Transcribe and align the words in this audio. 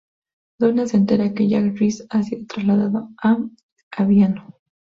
Donna 0.57 0.87
se 0.87 0.97
entera 0.97 1.31
que 1.35 1.47
Jack 1.47 1.77
Reese 1.77 2.07
ha 2.09 2.23
sido 2.23 2.47
trasladado 2.47 3.09
a 3.21 3.37
Aviano. 3.91 4.57